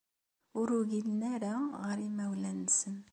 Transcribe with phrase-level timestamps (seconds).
[0.59, 1.53] Ur ugilen ara
[1.83, 2.97] ɣer yimawlan-nsen.